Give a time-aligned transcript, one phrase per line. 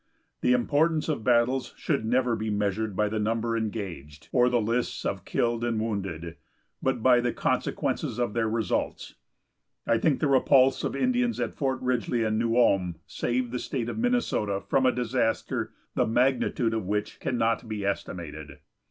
[0.41, 5.05] The importance of battles should never be measured by the number engaged, or the lists
[5.05, 6.37] of killed and wounded,
[6.81, 9.13] but by the consequences of their results.
[9.85, 13.59] I think the repulse of the Indians at Fort Ridgely and New Ulm saved the
[13.59, 18.57] State of Minnesota from a disaster the magnitude of which cannot be estimated.